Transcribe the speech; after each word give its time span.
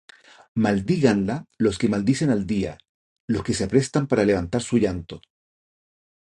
Maldíganla 0.55 1.45
los 1.59 1.77
que 1.77 1.87
maldicen 1.87 2.31
al 2.31 2.47
día, 2.47 2.75
Los 3.27 3.43
que 3.43 3.53
se 3.53 3.65
aprestan 3.65 4.07
para 4.07 4.25
levantar 4.25 4.63
su 4.63 4.79
llanto. 4.79 5.21